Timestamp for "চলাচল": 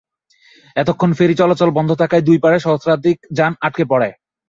1.35-1.69